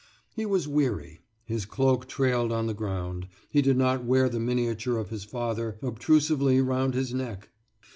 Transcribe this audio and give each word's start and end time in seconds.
He 0.35 0.47
was 0.47 0.67
weary; 0.67 1.21
his 1.45 1.67
cloak 1.67 2.07
trailed 2.07 2.51
on 2.51 2.65
the 2.65 2.73
ground. 2.73 3.27
He 3.51 3.61
did 3.61 3.77
not 3.77 4.03
wear 4.03 4.29
the 4.29 4.39
miniature 4.39 4.97
of 4.97 5.11
his 5.11 5.23
father 5.25 5.77
obtrusively 5.83 6.59
round 6.59 6.95
his 6.95 7.13
neck! 7.13 7.49